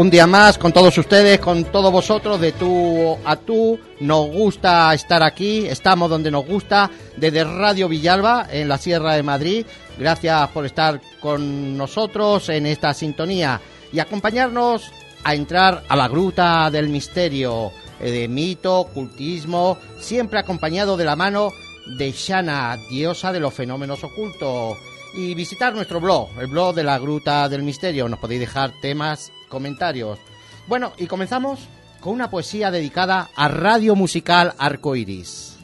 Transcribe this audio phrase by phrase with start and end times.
[0.00, 3.78] un día más con todos ustedes, con todos vosotros, de tú a tú.
[4.00, 9.22] Nos gusta estar aquí, estamos donde nos gusta, desde Radio Villalba, en la Sierra de
[9.22, 9.66] Madrid.
[9.98, 13.60] Gracias por estar con nosotros en esta sintonía
[13.92, 14.90] y acompañarnos
[15.22, 21.14] a entrar a la gruta del misterio, eh, de mito, cultismo, siempre acompañado de la
[21.14, 21.52] mano
[21.98, 24.78] de Shana, diosa de los fenómenos ocultos
[25.12, 28.08] y visitar nuestro blog, el blog de la Gruta del Misterio.
[28.08, 30.18] Nos podéis dejar temas, comentarios.
[30.66, 31.68] Bueno, y comenzamos
[32.00, 35.58] con una poesía dedicada a Radio Musical Arcoiris.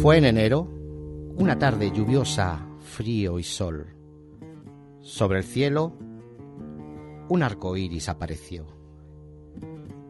[0.00, 0.66] Fue en enero,
[1.36, 3.86] una tarde lluviosa, frío y sol.
[5.00, 5.92] Sobre el cielo,
[7.28, 8.66] un arco iris apareció.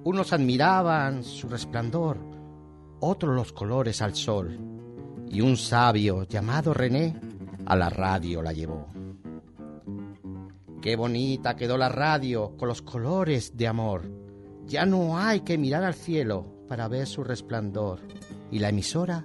[0.05, 2.19] Unos admiraban su resplandor,
[3.01, 4.80] otros los colores al sol,
[5.31, 7.15] y un sabio llamado René
[7.65, 8.89] a la radio la llevó.
[10.83, 14.11] Qué bonita quedó la radio con los colores de amor.
[14.67, 18.01] Ya no hay que mirar al cielo para ver su resplandor.
[18.51, 19.25] Y la emisora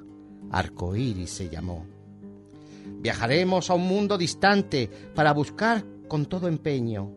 [0.52, 1.85] Arcoíris se llamó.
[3.02, 7.12] Viajaremos a un mundo distante para buscar con todo empeño.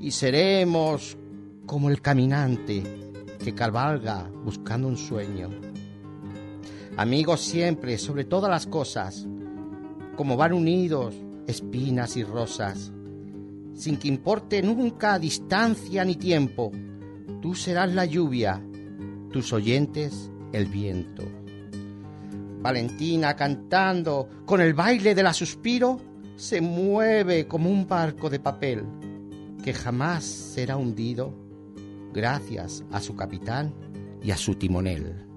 [0.00, 1.16] Y seremos
[1.66, 2.82] como el caminante
[3.42, 5.50] que cabalga buscando un sueño.
[6.98, 9.24] Amigos siempre, sobre todas las cosas,
[10.16, 11.14] como van unidos
[11.46, 12.90] espinas y rosas,
[13.72, 16.72] sin que importe nunca distancia ni tiempo,
[17.40, 18.60] tú serás la lluvia,
[19.30, 21.22] tus oyentes el viento.
[22.62, 26.00] Valentina cantando con el baile de la suspiro,
[26.34, 28.82] se mueve como un barco de papel
[29.62, 31.32] que jamás será hundido
[32.12, 33.72] gracias a su capitán
[34.20, 35.28] y a su timonel.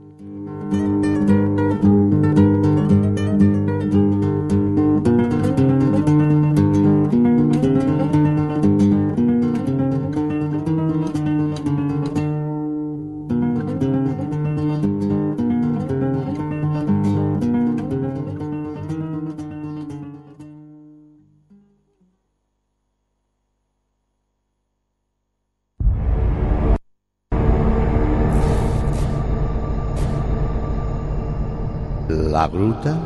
[32.12, 33.00] La Gruta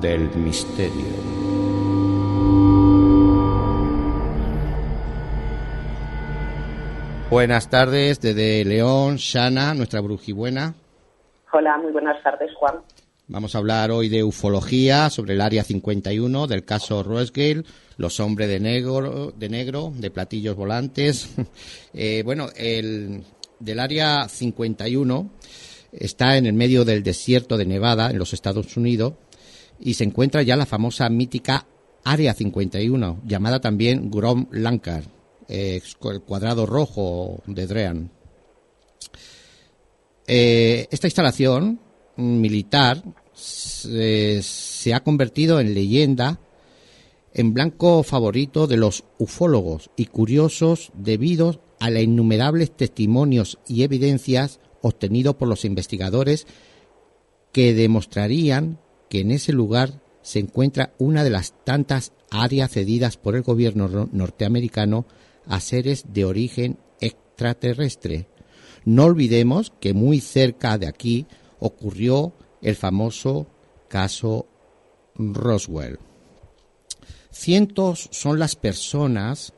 [0.00, 1.06] del Misterio.
[7.30, 10.74] Buenas tardes desde León, Shana, nuestra brujibuena.
[11.52, 12.74] Hola, muy buenas tardes, Juan.
[13.28, 17.62] Vamos a hablar hoy de ufología sobre el área 51 del caso Rosgale,
[17.98, 21.36] los hombres de negro, de negro, de platillos volantes.
[21.98, 23.22] Eh, bueno, el
[23.58, 25.30] del área 51
[25.96, 29.14] está en el medio del desierto de Nevada, en los Estados Unidos,
[29.80, 31.66] y se encuentra ya la famosa mítica
[32.04, 35.04] Área 51, llamada también Grom Lankar,
[35.48, 35.82] el
[36.24, 38.10] cuadrado rojo de Drean.
[40.26, 41.80] Eh, esta instalación
[42.16, 43.02] militar
[43.34, 46.40] se, ha convertido en leyenda
[47.34, 54.58] en blanco favorito de los ufólogos y curiosos debido a los innumerables testimonios y evidencias
[54.86, 56.46] obtenido por los investigadores
[57.52, 58.78] que demostrarían
[59.08, 64.08] que en ese lugar se encuentra una de las tantas áreas cedidas por el gobierno
[64.10, 65.06] norteamericano
[65.46, 68.26] a seres de origen extraterrestre.
[68.84, 71.26] No olvidemos que muy cerca de aquí
[71.60, 73.46] ocurrió el famoso
[73.88, 74.46] caso
[75.14, 75.98] Roswell.
[77.30, 79.52] Cientos son las personas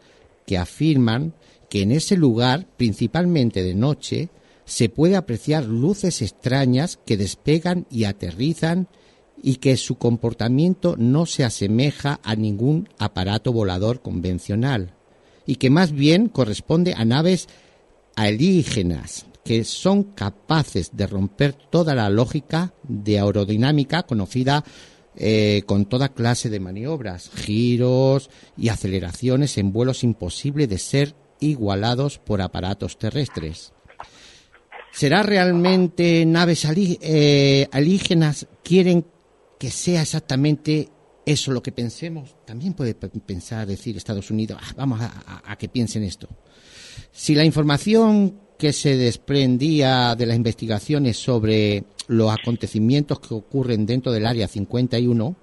[0.46, 1.34] que afirman
[1.68, 4.28] que en ese lugar, principalmente de noche,
[4.68, 8.86] se puede apreciar luces extrañas que despegan y aterrizan
[9.42, 14.94] y que su comportamiento no se asemeja a ningún aparato volador convencional
[15.46, 17.48] y que más bien corresponde a naves
[18.14, 24.64] alienígenas que son capaces de romper toda la lógica de aerodinámica conocida
[25.16, 28.28] eh, con toda clase de maniobras, giros
[28.58, 33.72] y aceleraciones en vuelos imposibles de ser igualados por aparatos terrestres.
[34.92, 39.04] ¿Será realmente naves eh, alígenas quieren
[39.58, 40.88] que sea exactamente
[41.24, 42.36] eso lo que pensemos?
[42.44, 46.28] También puede pensar, decir Estados Unidos, ah, vamos a, que piensen esto.
[47.12, 54.10] Si la información que se desprendía de las investigaciones sobre los acontecimientos que ocurren dentro
[54.10, 55.36] del Área 51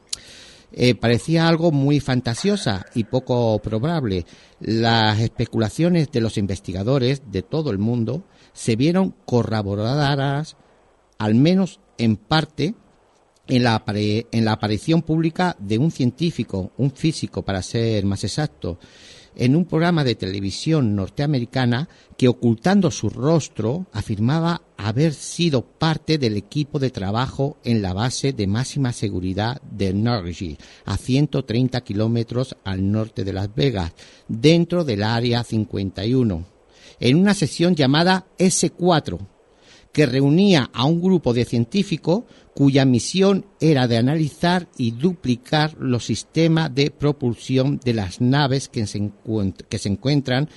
[0.77, 4.25] eh, parecía algo muy fantasiosa y poco probable.
[4.59, 8.25] Las especulaciones de los investigadores de todo el mundo
[8.55, 10.55] se vieron corroboradas,
[11.19, 12.73] al menos en parte,
[13.47, 18.79] en la, en la aparición pública de un científico, un físico para ser más exacto,
[19.35, 26.37] en un programa de televisión norteamericana que ocultando su rostro afirmaba haber sido parte del
[26.37, 32.89] equipo de trabajo en la base de máxima seguridad de Norwich, a 130 kilómetros al
[32.89, 33.91] norte de Las Vegas,
[34.29, 36.54] dentro del Área 51,
[36.99, 39.19] en una sesión llamada S4,
[39.91, 46.05] que reunía a un grupo de científicos cuya misión era de analizar y duplicar los
[46.05, 49.11] sistemas de propulsión de las naves que se,
[49.69, 50.49] que se encuentran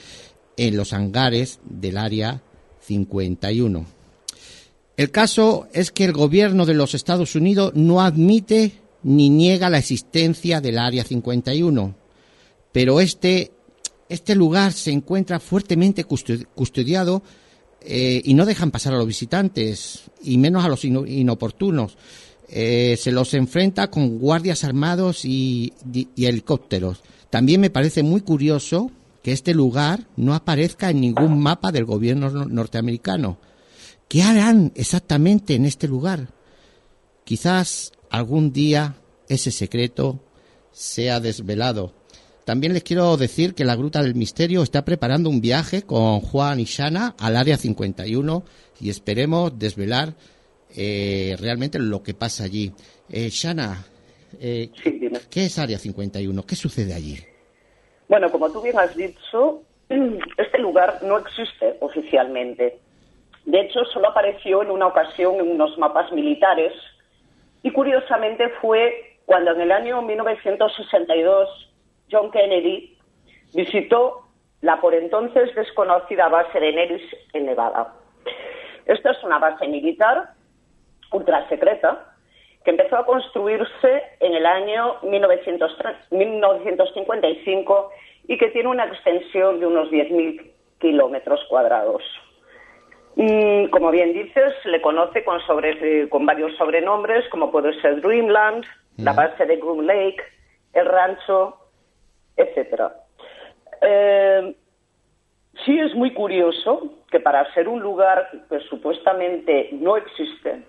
[0.56, 2.42] en los hangares del Área
[2.80, 3.86] 51.
[4.96, 8.72] El caso es que el gobierno de los Estados Unidos no admite
[9.04, 11.94] ni niega la existencia del Área 51,
[12.72, 13.52] pero este,
[14.08, 17.22] este lugar se encuentra fuertemente custodiado
[17.80, 21.96] eh, y no dejan pasar a los visitantes, y menos a los inoportunos.
[22.48, 25.72] Eh, se los enfrenta con guardias armados y,
[26.16, 27.02] helicópteros.
[27.30, 28.90] También me parece muy curioso
[29.22, 33.38] que este lugar no aparezca en ningún mapa del gobierno norteamericano.
[34.08, 36.32] ¿Qué harán exactamente en este lugar?
[37.24, 38.96] Quizás algún día
[39.28, 40.20] ese secreto
[40.72, 41.97] sea desvelado.
[42.48, 46.58] También les quiero decir que la Gruta del Misterio está preparando un viaje con Juan
[46.60, 48.42] y Shana al Área 51
[48.80, 50.14] y esperemos desvelar
[50.74, 52.72] eh, realmente lo que pasa allí.
[53.10, 53.84] Eh, Shana,
[54.40, 54.70] eh,
[55.30, 56.42] ¿qué es Área 51?
[56.46, 57.18] ¿Qué sucede allí?
[58.08, 59.60] Bueno, como tú bien has dicho,
[59.90, 62.78] este lugar no existe oficialmente.
[63.44, 66.72] De hecho, solo apareció en una ocasión en unos mapas militares
[67.62, 71.67] y curiosamente fue cuando en el año 1962
[72.10, 72.96] John Kennedy
[73.54, 74.28] visitó
[74.60, 77.94] la por entonces desconocida base de Neris en Nevada.
[78.86, 80.30] Esta es una base militar
[81.12, 82.12] ultra secreta
[82.64, 87.90] que empezó a construirse en el año 1955
[88.26, 92.02] y que tiene una extensión de unos 10.000 kilómetros cuadrados.
[93.70, 98.64] como bien dices, le conoce con, eh, con varios sobrenombres, como puede ser Dreamland,
[98.96, 100.22] la base de Groom Lake,
[100.72, 101.57] el rancho
[102.38, 102.94] etcétera.
[103.82, 104.56] Eh,
[105.64, 110.62] sí es muy curioso que para ser un lugar que supuestamente no existe,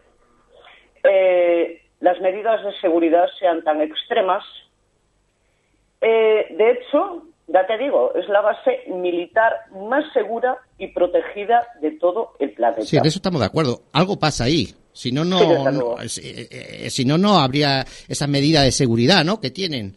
[1.03, 4.43] eh, las medidas de seguridad sean tan extremas.
[6.01, 9.53] Eh, de hecho, ya te digo, es la base militar
[9.89, 12.83] más segura y protegida de todo el planeta.
[12.83, 13.81] Sí, en eso estamos de acuerdo.
[13.93, 14.73] Algo pasa ahí.
[14.91, 15.37] Si no, no,
[16.07, 19.39] si no, no habría esa medida de seguridad, ¿no?
[19.39, 19.95] Que tienen.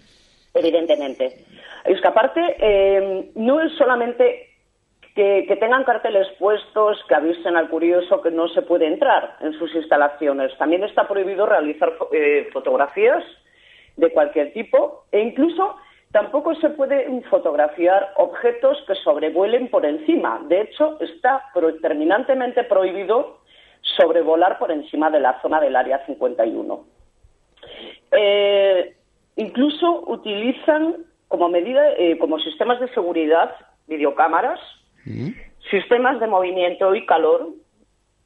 [0.54, 1.41] Evidentemente.
[1.84, 4.48] Es que aparte eh, no es solamente
[5.14, 9.74] que, tengan carteles puestos que avisen al curioso que no se puede entrar en sus
[9.74, 10.56] instalaciones.
[10.58, 13.22] También está prohibido realizar eh, fotografías
[13.96, 15.76] de cualquier tipo e incluso
[16.12, 20.40] tampoco se pueden fotografiar objetos que sobrevuelen por encima.
[20.48, 23.38] De hecho, está terminantemente prohibido
[23.82, 26.84] sobrevolar por encima de la zona del área 51.
[28.12, 28.94] Eh,
[29.36, 34.60] incluso utilizan como medida, eh, como sistemas de seguridad, videocámaras,
[35.70, 37.48] sistemas de movimiento y calor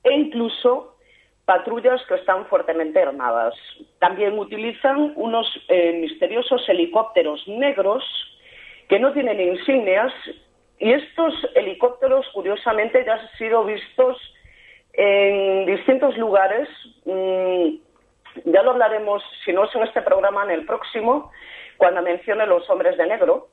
[0.03, 0.97] e incluso
[1.45, 3.55] patrullas que están fuertemente armadas.
[4.01, 8.03] También utilizan unos eh, misteriosos helicópteros negros
[8.89, 10.13] que no tienen insignias
[10.81, 14.17] y estos helicópteros, curiosamente, ya han sido vistos
[14.95, 16.69] en distintos lugares.
[17.05, 17.77] Mm,
[18.47, 21.31] ya lo hablaremos, si no es en este programa, en el próximo,
[21.77, 23.49] cuando mencione los hombres de negro,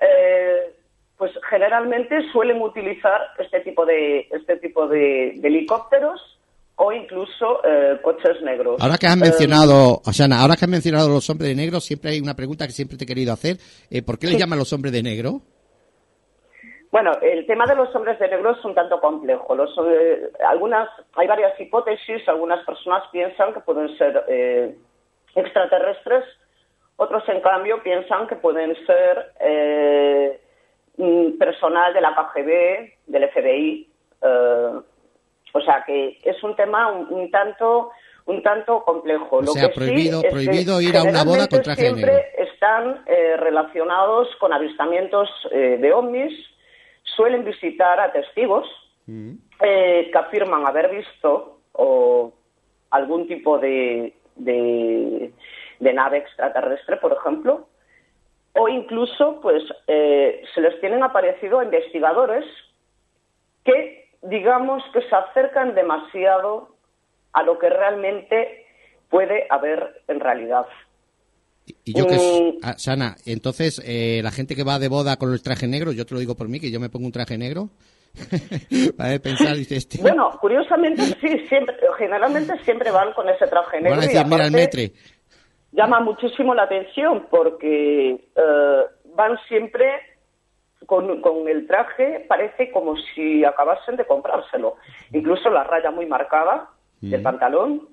[0.00, 0.74] eh,
[1.16, 6.38] pues generalmente suelen utilizar este tipo de, este tipo de, helicópteros
[6.76, 8.76] o incluso eh, coches negros.
[8.80, 12.20] Ahora que has mencionado, Osana, ahora que has mencionado los hombres de negro, siempre hay
[12.20, 13.56] una pregunta que siempre te he querido hacer.
[13.90, 15.40] Eh, ¿Por qué le llaman los hombres de negro?
[16.90, 19.54] Bueno, el tema de los hombres de negro es un tanto complejo.
[19.54, 19.70] Los,
[20.46, 22.26] algunas, hay varias hipótesis.
[22.28, 24.76] Algunas personas piensan que pueden ser
[25.34, 26.24] extraterrestres
[26.96, 30.40] otros, en cambio, piensan que pueden ser eh,
[31.38, 33.88] personal de la KGB, del FBI.
[34.22, 34.70] Eh,
[35.52, 37.90] o sea que es un tema un, tanto
[38.26, 39.36] un tanto complejo.
[39.36, 44.52] O sea, prohibido, prohibido ir a una boda con traje siempre están eh, relacionados con
[44.52, 46.32] avistamientos de ovnis,
[47.04, 48.66] suelen visitar a testigos
[49.06, 49.32] mm.
[49.60, 52.32] que afirman haber visto o
[52.90, 55.32] algún tipo de, de
[55.80, 57.68] nave extraterrestre, por ejemplo,
[58.54, 62.44] o incluso pues eh, se les tienen aparecido a investigadores
[63.64, 66.74] que digamos que se acercan demasiado
[67.32, 68.66] a lo que realmente
[69.10, 70.66] puede haber en realidad.
[71.84, 72.58] Y yo que, mm.
[72.62, 76.06] ah, Sana, entonces eh, la gente que va de boda con el traje negro, yo
[76.06, 77.70] te lo digo por mí, que yo me pongo un traje negro,
[78.96, 80.00] para pensar, dice este.
[80.00, 84.00] Bueno, curiosamente sí, siempre, generalmente siempre van con ese traje negro.
[84.26, 84.92] mira el metre.
[85.76, 88.82] Llama muchísimo la atención porque eh,
[89.14, 90.00] van siempre
[90.86, 94.76] con, con, el traje, parece como si acabasen de comprárselo.
[95.12, 96.70] Incluso la raya muy marcada
[97.02, 97.88] del pantalón.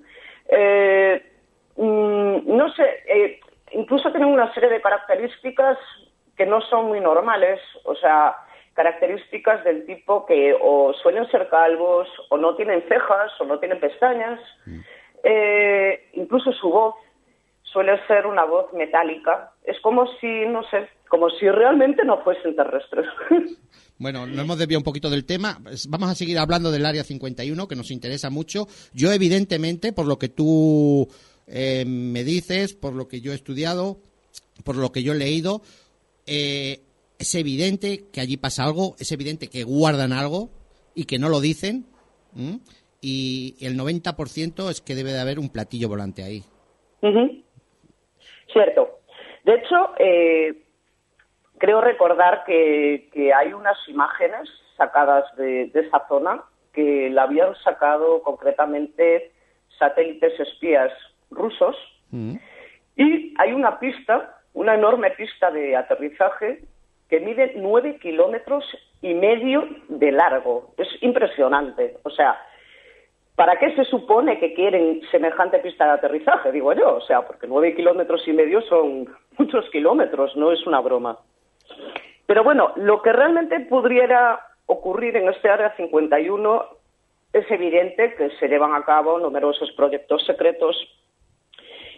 [0.48, 1.22] Eh,
[1.76, 3.42] mm, no sé, eh,
[3.74, 5.78] incluso tienen una serie de características
[6.38, 8.38] que no son muy normales, o sea,
[8.76, 13.82] características del tipo que o suelen ser calvos, o no tienen cejas, o no tienen
[13.82, 14.40] pestañas.
[14.66, 14.80] Mm.
[15.26, 16.96] Eh, incluso su voz
[17.74, 19.52] suele ser una voz metálica.
[19.66, 23.06] Es como si, no sé, como si realmente no fuesen terrestres.
[24.00, 25.60] Bueno, nos hemos desviado un poquito del tema.
[25.88, 28.68] Vamos a seguir hablando del Área 51, que nos interesa mucho.
[28.92, 31.08] Yo, evidentemente, por lo que tú
[31.48, 34.00] eh, me dices, por lo que yo he estudiado,
[34.66, 35.62] por lo que yo he leído,
[36.26, 36.82] eh,
[37.20, 40.50] es evidente que allí pasa algo, es evidente que guardan algo
[40.96, 41.86] y que no lo dicen.
[43.00, 46.44] Y el 90% es que debe de haber un platillo volante ahí.
[48.54, 49.00] Cierto.
[49.44, 50.54] De hecho, eh,
[51.58, 59.32] creo recordar que, hay unas imágenes sacadas de, esa zona que la habían sacado concretamente
[59.78, 60.92] satélites espías
[61.30, 61.76] rusos.
[62.12, 62.36] Mm.
[62.96, 66.64] Y hay una pista, una enorme pista de aterrizaje
[67.10, 68.66] que mide nueve kilómetros
[69.02, 70.74] y medio de largo.
[70.78, 71.98] Es impresionante.
[72.04, 72.40] O sea,
[73.36, 76.52] ¿Para qué se supone que quieren semejante pista de aterrizaje?
[76.52, 80.80] Digo yo, o sea, porque nueve kilómetros y medio son muchos kilómetros, no es una
[80.82, 81.18] broma.
[82.28, 86.66] Pero bueno, lo que realmente pudiera ocurrir en este área 51
[87.34, 90.78] es evidente que se llevan a cabo numerosos proyectos secretos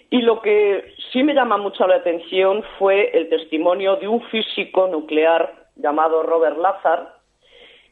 [0.09, 4.87] y lo que sí me llama mucho la atención fue el testimonio de un físico
[4.87, 7.15] nuclear llamado Robert Lazar,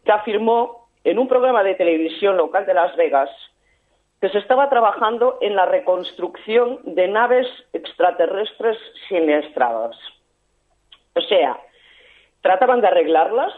[0.06, 3.30] que afirmó en un programa de televisión local de Las Vegas
[4.22, 8.78] que se estaba trabajando en la reconstrucción de naves extraterrestres
[9.10, 9.98] siniestradas.
[11.14, 11.60] O sea,
[12.42, 13.54] trataban de arreglarlas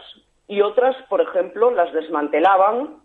[0.48, 2.96] y otras, por ejemplo, las desmantelaban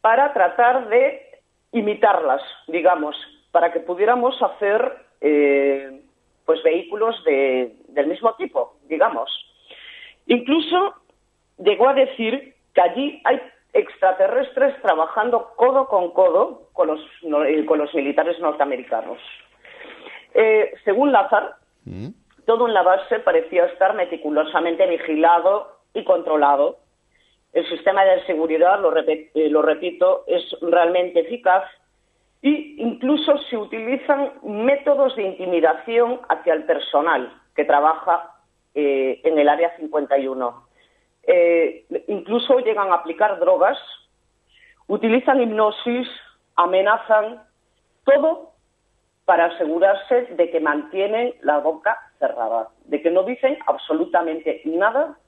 [0.00, 1.40] para tratar de
[1.72, 3.16] imitarlas, digamos,
[3.50, 6.00] para que pudiéramos hacer eh,
[6.46, 9.30] pues vehículos del mismo tipo, digamos.
[10.26, 10.94] Incluso
[11.58, 13.40] llegó a decir que allí hay
[13.74, 17.00] extraterrestres trabajando codo con codo con los,
[17.48, 19.18] eh, con los militares norteamericanos.
[20.32, 22.08] Eh, según Lazar, mm.
[22.46, 26.78] todo en la base parecía estar meticulosamente vigilado y controlado.
[27.52, 31.64] El sistema de seguridad, lo, eh, lo repito, es realmente eficaz
[32.42, 38.30] e incluso se utilizan métodos de intimidación hacia el personal que trabaja
[38.74, 40.63] en el Área 51.
[41.26, 43.78] Eh, incluso llegan a aplicar drogas,
[44.86, 46.08] utilizan hipnosis,
[46.56, 47.42] amenazan,
[48.04, 48.52] todo
[49.24, 55.18] para asegurarse de que mantienen la boca cerrada, de que no dicen absolutamente nada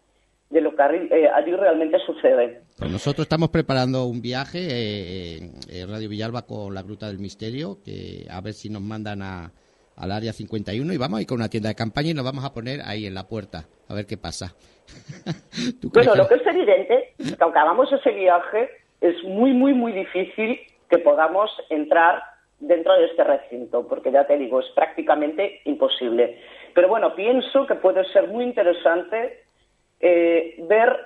[0.50, 2.62] de lo que eh, allí realmente sucede.
[2.78, 7.78] Pues nosotros estamos preparando un viaje, eh, en Radio Villalba con la Gruta del Misterio,
[7.84, 9.50] que a ver si nos mandan a,
[9.96, 12.44] al área 51 y vamos a ir con una tienda de campaña y nos vamos
[12.44, 14.54] a poner ahí en la puerta, a ver qué pasa.
[15.92, 20.60] bueno, lo que es evidente, que aunque hagamos ese viaje, es muy, muy, muy difícil
[20.88, 22.22] que podamos entrar
[22.60, 26.40] dentro de este recinto, porque ya te digo, es prácticamente imposible.
[26.74, 29.44] Pero bueno, pienso que puede ser muy interesante
[30.00, 30.96] eh, ver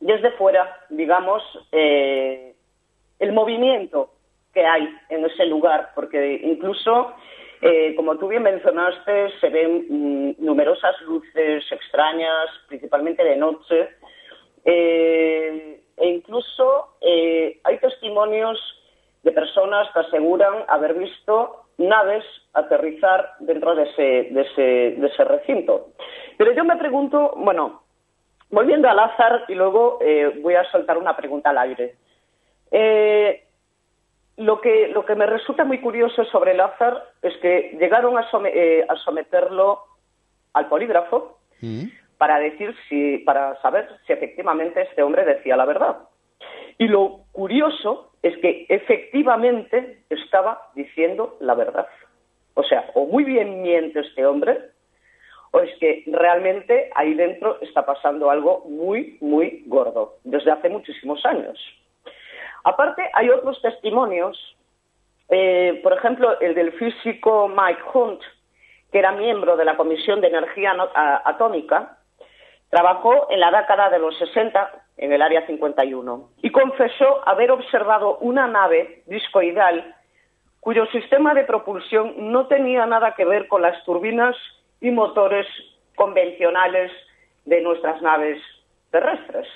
[0.00, 1.42] desde fuera, digamos,
[1.72, 2.54] eh,
[3.18, 4.10] el movimiento
[4.52, 7.14] que hay en ese lugar, porque incluso
[7.66, 13.88] eh, como tú bien mencionaste, se ven mm, numerosas luces extrañas, principalmente de noche,
[14.66, 18.58] eh, e incluso eh, hay testimonios
[19.22, 25.24] de personas que aseguran haber visto naves aterrizar dentro de ese, de ese, de ese
[25.24, 25.88] recinto.
[26.36, 27.82] Pero yo me pregunto, bueno,
[28.50, 30.00] volviendo al azar y luego
[30.42, 31.94] voy a soltar una pregunta al aire.
[34.36, 38.26] Lo que, lo que me resulta muy curioso sobre el azar es que llegaron a,
[38.46, 39.80] eh, someterlo
[40.54, 41.84] al polígrafo mm.
[42.18, 45.98] para decir si, para saber si efectivamente este hombre decía la verdad.
[46.78, 51.86] Y lo curioso es que efectivamente estaba diciendo la verdad.
[52.54, 54.58] O sea, o muy bien miente este hombre,
[55.50, 61.24] o es que realmente ahí dentro está pasando algo muy, muy gordo, desde hace muchísimos
[61.24, 61.58] años.
[62.64, 64.56] Aparte, hay otros testimonios
[65.28, 68.20] Eh, por ejemplo, el del físico Mike Hunt,
[68.92, 70.76] que era miembro de la Comisión de Energía
[71.24, 71.98] Atómica,
[72.70, 78.18] trabajó en la década de los 60 en el Área 51 y confesó haber observado
[78.18, 79.94] una nave discoidal
[80.60, 84.36] cuyo sistema de propulsión no tenía nada que ver con las turbinas
[84.80, 85.46] y motores
[85.94, 86.90] convencionales
[87.44, 88.40] de nuestras naves
[88.90, 89.46] terrestres.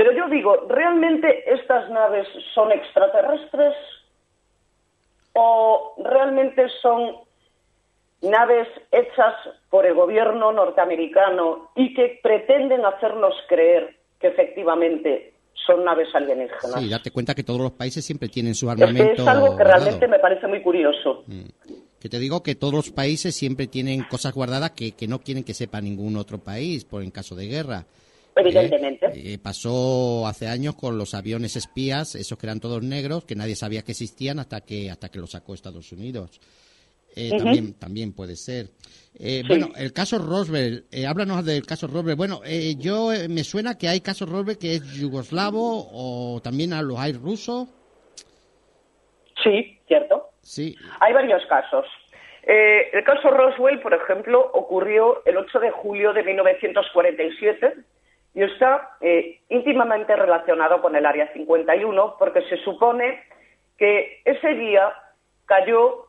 [0.00, 3.74] Pero yo digo, ¿realmente estas naves son extraterrestres
[5.34, 7.16] o realmente son
[8.22, 9.34] naves hechas
[9.68, 15.34] por el gobierno norteamericano y que pretenden hacernos creer que efectivamente
[15.66, 16.72] son naves alienígenas.
[16.78, 19.12] Sí, date cuenta que todos los países siempre tienen su armamento.
[19.12, 21.24] Es, es algo que realmente me parece muy curioso.
[21.26, 21.42] Mm.
[22.00, 25.44] Que te digo que todos los países siempre tienen cosas guardadas que, que no quieren
[25.44, 27.84] que sepa ningún otro país, por en caso de guerra.
[28.40, 29.10] Evidentemente.
[29.14, 33.56] Eh, pasó hace años con los aviones espías, esos que eran todos negros, que nadie
[33.56, 36.40] sabía que existían hasta que hasta que los sacó Estados Unidos.
[37.16, 38.68] Eh, también, también puede ser.
[39.18, 42.16] Eh, bueno, el caso Roswell, eh, háblanos del caso Roswell.
[42.16, 46.82] Bueno, eh, yo me suena que hay caso Roswell que es yugoslavo o también a
[46.82, 47.68] los hay ruso.
[49.42, 50.30] Sí, cierto.
[50.42, 50.76] Sí.
[51.00, 51.86] Hay varios casos.
[52.44, 57.74] el caso Roswell, por ejemplo, ocurrió el 8 de julio de 1947
[58.34, 58.96] y está
[59.48, 63.22] íntimamente relacionado con el Área 51 porque se supone
[63.76, 64.92] que ese día
[65.46, 66.06] cayó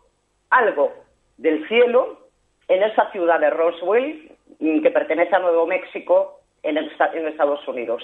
[0.49, 0.93] algo
[1.37, 2.19] del cielo
[2.67, 8.03] en esa ciudad de Roswell, mm, que pertenece a Nuevo México, en, Estados Unidos.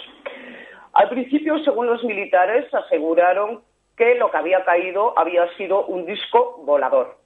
[0.94, 3.62] Al principio, según los militares, aseguraron
[3.96, 7.18] que lo que había caído había sido un disco volador,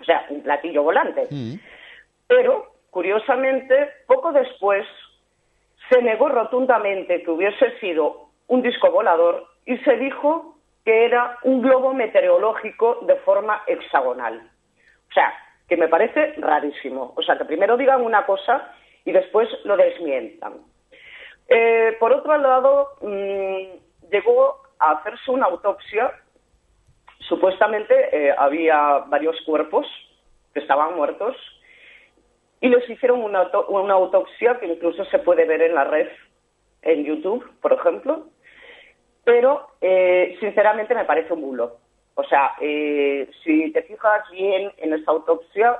[0.00, 1.26] o sea, un platillo volante.
[1.30, 1.54] Mm.
[2.26, 4.86] Pero, curiosamente, poco después
[5.88, 11.62] se negó rotundamente que hubiese sido un disco volador y se dijo que era un
[11.62, 14.50] globo meteorológico de forma hexagonal.
[15.10, 15.32] O sea,
[15.68, 17.12] que me parece rarísimo.
[17.16, 18.72] O sea, que primero digan una cosa
[19.04, 20.54] y después lo desmientan.
[21.48, 26.12] Eh, por otro lado, mm, llegó a hacerse una autopsia.
[27.20, 29.86] Supuestamente eh, había varios cuerpos
[30.54, 31.36] que estaban muertos
[32.60, 33.42] y les hicieron una,
[33.92, 36.08] autopsia que incluso se puede ver en la red,
[36.82, 38.26] en YouTube, por ejemplo.
[39.24, 41.76] Pero, eh, sinceramente, me parece un bulo.
[42.14, 45.78] O sea, eh, si te fijas bien en esta autopsia,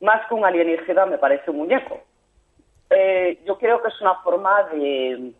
[0.00, 2.00] más que un alienígena me parece un muñeco.
[2.90, 5.32] Eh, yo creo que es una forma de...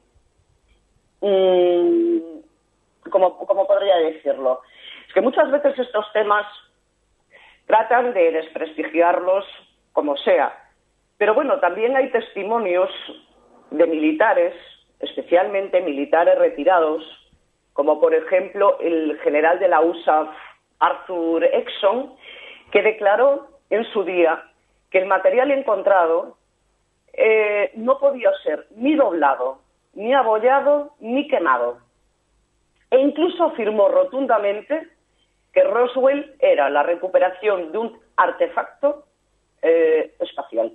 [1.21, 2.39] Mm,
[3.11, 4.61] como, podría decirlo?
[5.07, 6.47] Es que muchas veces estos temas
[7.67, 9.45] tratan de desprestigiarlos
[9.99, 10.57] como sea.
[11.17, 12.89] Pero bueno, también hay testimonios
[13.73, 14.55] de militares,
[15.01, 17.03] especialmente militares retirados,
[17.73, 20.31] como por ejemplo el general de la USA,
[20.79, 22.15] Arthur Exxon,
[22.71, 24.45] que declaró en su día
[24.89, 26.37] que el material encontrado
[27.13, 29.63] eh, no podía ser ni doblado,
[29.95, 31.79] ni abollado, ni quemado.
[32.93, 34.91] E incluso afirmó rotundamente
[35.53, 39.08] que Roswell era la recuperación de un artefacto
[39.63, 40.73] eh, espacial.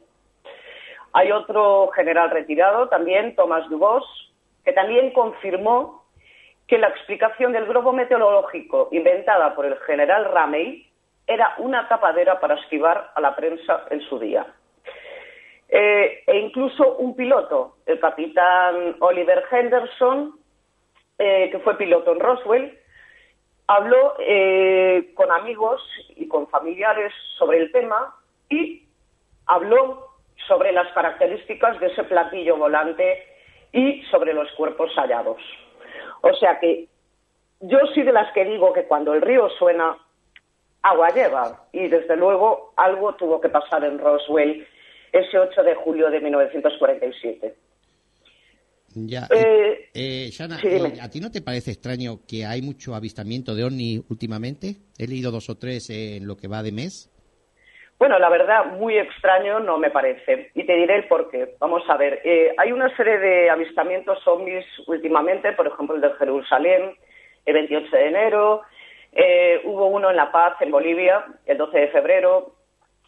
[1.14, 4.04] Hay otro general retirado, también Thomas Dubos,
[4.66, 6.04] que también confirmó
[6.68, 10.88] que la explicación del globo meteorológico inventada por el general Ramey
[11.28, 14.48] era una tapadera para esquivar a la prensa en su día.
[15.70, 20.36] Eh, e incluso un piloto, el capitán Oliver Henderson,
[21.18, 22.80] eh, que fue piloto en Roswell,
[23.68, 24.16] habló
[25.16, 25.82] con amigos
[26.16, 28.14] y con familiares sobre el tema
[28.54, 28.88] y
[29.46, 30.10] habló
[30.48, 33.24] sobre las características de ese platillo volante
[33.72, 35.42] y sobre los cuerpos hallados.
[36.22, 36.88] O sea que
[37.62, 39.98] yo soy de las que digo que cuando el río suena,
[40.82, 41.68] agua lleva.
[41.72, 44.68] Y desde luego algo tuvo que pasar en Roswell
[45.12, 47.56] ese 8 de julio de 1947.
[48.96, 53.64] Ya, eh, eh, eh, ¿a ti no te parece extraño que hay mucho avistamiento de
[53.64, 54.78] ovni últimamente?
[55.00, 57.10] He leído dos o tres en lo que va de mes.
[58.00, 60.52] Bueno, la verdad, muy extraño no me parece.
[60.56, 61.56] Y te diré el por qué.
[61.60, 62.22] Vamos a ver.
[62.24, 66.96] Eh, hay una serie de avistamientos ovnis últimamente, por ejemplo, el de Jerusalén,
[67.46, 68.62] el 28 de enero.
[69.14, 72.54] Eh, hubo uno en La Paz, en Bolivia, el 12 de febrero.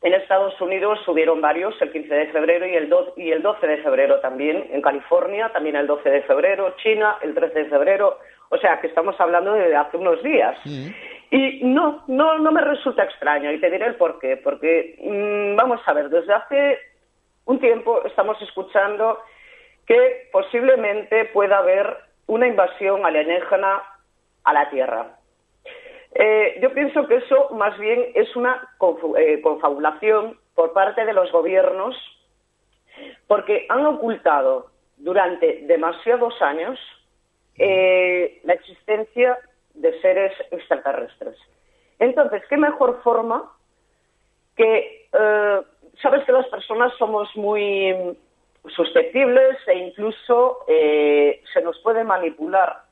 [0.02, 3.78] En Estados Unidos subieron varios, el 15 de febrero y el, y el 12 de
[3.78, 4.68] febrero también.
[4.72, 6.76] En California, también el 12 de febrero.
[6.78, 8.20] China, el 13 de febrero.
[8.50, 10.58] O sea, que estamos hablando de hace unos días.
[11.32, 14.38] Y no, no, no me resulta extraño y te diré el por qué.
[14.38, 16.80] Porque, mm, vamos a ver, desde hace
[17.46, 19.20] un tiempo estamos escuchando
[19.86, 23.84] que posiblemente pueda haber una invasión alienígena
[24.44, 25.18] a la Tierra.
[26.14, 28.70] Eh, yo pienso que eso más bien es una
[29.18, 31.96] eh, confabulación por parte de los gobiernos
[33.28, 36.80] porque han ocultado durante demasiados años
[37.58, 39.38] eh, la existencia
[39.76, 41.38] de seres extraterrestres.
[42.00, 43.52] Entonces, ¿qué mejor forma
[44.56, 45.10] que,
[46.02, 48.18] sabes que las personas somos muy
[48.76, 52.84] susceptibles e incluso se nos puede manipular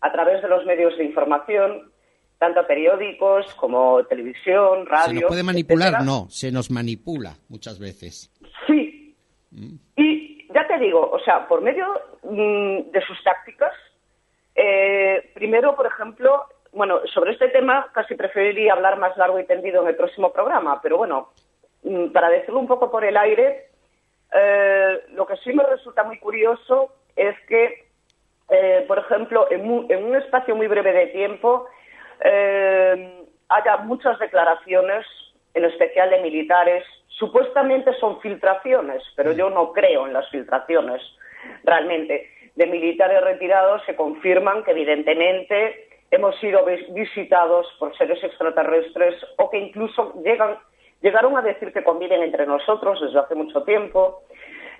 [0.00, 1.90] a través de los medios de información
[2.38, 5.06] tanto periódicos como televisión, radio.
[5.06, 6.04] ¿Se nos puede manipular?
[6.04, 8.32] No, se nos manipula muchas veces.
[8.66, 9.16] Sí.
[9.50, 9.74] Mm.
[9.96, 11.86] Y ya te digo, o sea, por medio
[12.22, 13.72] mm, de sus tácticas,
[14.60, 19.82] eh, primero, por ejemplo, bueno, sobre este tema casi preferiría hablar más largo y tendido
[19.82, 21.30] en el próximo programa, pero bueno,
[21.84, 23.68] mm, para decirlo un poco por el aire,
[24.32, 27.86] eh, lo que sí me resulta muy curioso es que,
[28.50, 31.68] eh, por ejemplo, en un espacio muy breve de tiempo,
[32.24, 35.06] eh, haya muchas declaraciones,
[35.54, 36.84] en especial de militares.
[37.08, 41.00] Supuestamente son filtraciones, pero yo no creo en las filtraciones
[41.64, 42.30] realmente.
[42.58, 49.58] De militares retirados se confirman que evidentemente hemos sido visitados por seres extraterrestres o que
[49.58, 50.58] incluso llegan,
[51.00, 54.24] llegaron a decir que conviven entre nosotros desde hace mucho tiempo,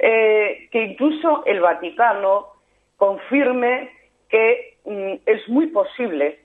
[0.00, 2.48] eh, que incluso el Vaticano
[2.96, 3.92] confirme
[4.28, 6.40] que mm, es muy posible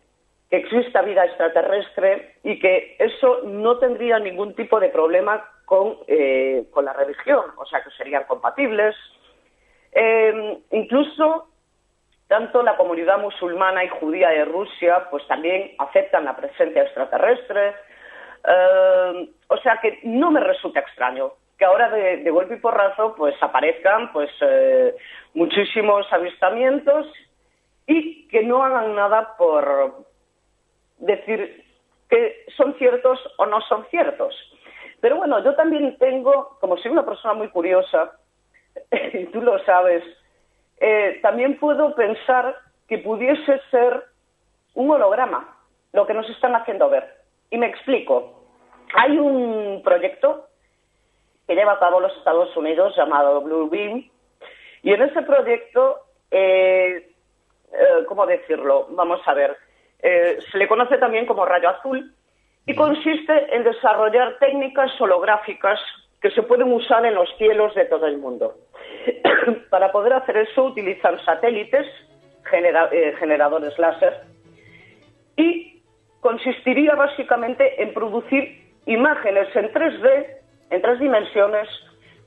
[0.52, 6.68] que exista vida extraterrestre y que eso no tendría ningún tipo de problema con, eh,
[6.70, 8.96] con la religión, o sea que serían compatibles.
[9.96, 11.50] Em, incluso
[12.28, 17.76] tanto la comunidad musulmana y judía de Rusia pues también aceptan la presencia extraterrestre.
[18.46, 23.36] Em, o sea que no me resulta extraño que ahora de, golpe y porrazo pues
[23.42, 24.96] aparezcan pues eh,
[25.34, 27.08] muchísimos avistamientos
[27.86, 30.06] y que no hagan nada por,
[31.06, 31.64] decir
[32.10, 34.36] que son ciertos o no son ciertos.
[35.02, 38.12] Pero bueno, yo también tengo, como soy una persona muy curiosa,
[39.34, 40.04] tú lo sabes,
[40.78, 42.56] eh, también puedo pensar
[42.88, 44.04] que pudiese ser
[44.74, 45.58] un holograma,
[45.92, 47.18] lo que nos están haciendo ver.
[47.50, 48.44] Y me explico.
[48.96, 50.48] Hay un proyecto
[51.48, 54.10] que lleva a cabo los Estados Unidos llamado Blue Beam,
[54.84, 57.10] y en ese proyecto, eh,
[57.72, 58.88] eh, ¿cómo decirlo?
[58.92, 59.58] Vamos a ver.
[60.00, 62.14] Eh, se le conoce también como rayo azul
[62.66, 65.80] y consiste en desarrollar técnicas holográficas
[66.24, 68.56] que se pueden usar en los cielos de todo el mundo.
[69.70, 71.86] Para poder hacer eso utilizan satélites,
[72.54, 74.22] eh, generadores láser,
[75.36, 75.82] y
[76.22, 80.28] consistiría básicamente en producir imágenes en 3D,
[80.70, 81.68] en tres dimensiones,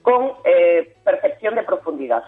[0.03, 2.25] con eh, perfección de profundidad.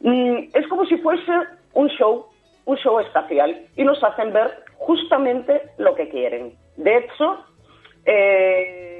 [0.00, 1.32] Mm, es como si fuese
[1.74, 2.26] un show
[2.66, 6.54] un show espacial y nos hacen ver justamente lo que quieren.
[6.76, 7.44] De hecho,
[8.04, 8.95] eh,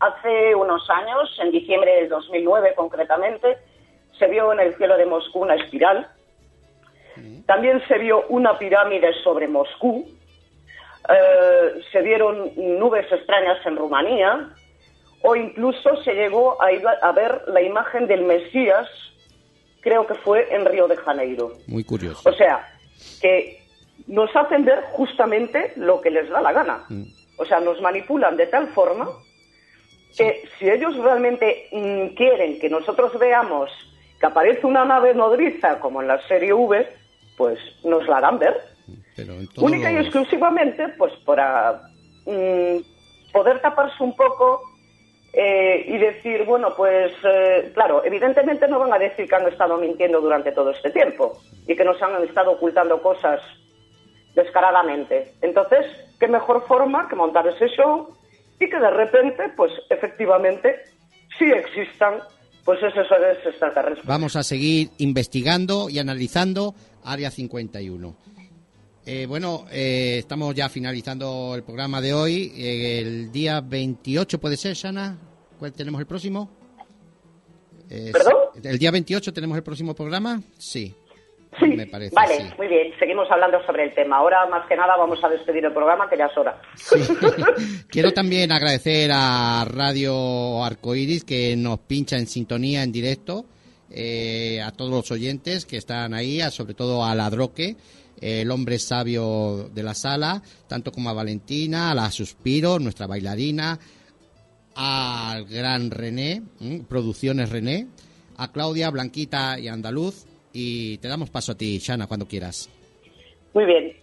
[0.00, 3.58] hace unos años, en diciembre del 2009 concretamente,
[4.18, 6.08] se vio en el cielo de Moscú una espiral.
[7.46, 10.06] También se vio una pirámide sobre Moscú.
[11.08, 14.48] Eh, se vieron nubes extrañas en Rumanía.
[15.22, 18.88] O incluso se llegó a, ir a ver la imagen del Mesías
[19.80, 21.52] creo que fue en Río de Janeiro.
[21.66, 22.28] Muy curioso.
[22.28, 22.66] O sea,
[23.20, 23.62] que
[24.06, 26.84] nos hacen ver justamente lo que les da la gana.
[26.88, 27.04] Mm.
[27.38, 29.08] O sea, nos manipulan de tal forma
[30.16, 33.70] que si ellos realmente mm, quieren que nosotros veamos
[34.18, 36.86] que aparece una nave nodriza como en la serie V,
[37.36, 38.54] pues nos la harán ver.
[39.56, 41.80] Única y exclusivamente, pues para
[42.26, 42.76] mm,
[43.32, 44.62] poder taparse un poco
[45.32, 49.78] eh, y decir, bueno, pues eh, claro, evidentemente no van a decir que han estado
[49.78, 53.40] mintiendo durante todo este tiempo y que nos han estado ocultando cosas
[54.34, 55.32] descaradamente.
[55.40, 55.86] Entonces,
[56.18, 58.08] ¿qué mejor forma que montar ese show
[58.60, 60.84] y que de repente, pues efectivamente,
[61.38, 62.20] sí existan
[62.64, 64.06] pues esos seres extraterrestres?
[64.06, 68.16] Vamos a seguir investigando y analizando Área 51.
[69.06, 72.52] Eh, bueno, eh, estamos ya finalizando el programa de hoy.
[72.54, 75.16] Eh, el día 28 puede ser, Shana.
[75.58, 76.50] ¿Cuál tenemos el próximo?
[77.88, 78.34] ¿Perdón?
[78.62, 80.40] ¿El día 28 tenemos el próximo programa?
[80.58, 80.94] Sí.
[81.58, 82.92] Sí, me parece, vale, muy bien.
[82.98, 84.18] Seguimos hablando sobre el tema.
[84.18, 86.60] Ahora, más que nada, vamos a despedir el programa, que ya es hora.
[87.88, 93.46] Quiero también agradecer a Radio Arcoiris, que nos pincha en sintonía en directo,
[93.90, 97.76] a todos los oyentes que están ahí, sobre todo a Ladroque
[98.20, 103.78] el hombre sabio de la sala, tanto como a Valentina, a la Suspiro, nuestra bailarina,
[104.74, 106.42] al gran René,
[106.88, 107.88] Producciones René,
[108.36, 110.26] a Claudia, Blanquita y Andaluz.
[110.52, 112.68] Y te damos paso a ti, Shana, cuando quieras.
[113.54, 113.96] Muy bien.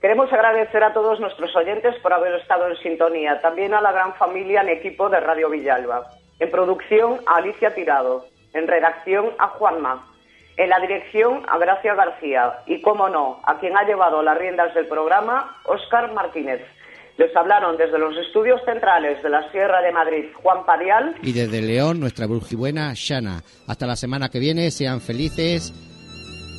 [0.00, 4.14] Queremos agradecer a todos nuestros oyentes por haber estado en sintonía, también a la gran
[4.14, 6.10] familia en equipo de Radio Villalba.
[6.40, 10.12] En producción a Alicia Tirado, en redacción a Juanma,
[10.56, 14.74] en la dirección a Gracia García y, como no, a quien ha llevado las riendas
[14.74, 16.60] del programa, Óscar Martínez.
[17.16, 21.60] Les hablaron desde los estudios centrales de la Sierra de Madrid Juan Parial y desde
[21.60, 23.42] León nuestra brujibuena Shana.
[23.68, 25.72] Hasta la semana que viene, sean felices.